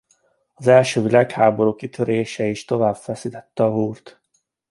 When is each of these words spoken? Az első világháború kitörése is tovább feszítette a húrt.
Az 0.53 0.67
első 0.67 1.01
világháború 1.01 1.75
kitörése 1.75 2.45
is 2.45 2.65
tovább 2.65 2.95
feszítette 2.95 3.63
a 3.63 3.69
húrt. 3.71 4.21